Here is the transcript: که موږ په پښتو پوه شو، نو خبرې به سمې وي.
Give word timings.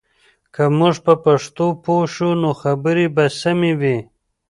که 0.53 0.63
موږ 0.77 0.95
په 1.05 1.13
پښتو 1.23 1.65
پوه 1.83 2.05
شو، 2.13 2.29
نو 2.41 2.49
خبرې 2.61 3.07
به 3.15 3.25
سمې 3.41 3.73
وي. 3.79 3.97